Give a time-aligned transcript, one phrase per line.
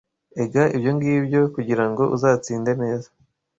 [0.41, 3.09] ega ibyongibyo kugirango uzatsinde neza